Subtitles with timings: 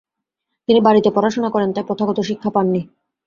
[0.69, 2.81] তিনি বাড়িতে পড়াশোনা করেন, তাই প্রথাগত শিক্ষা পাননি।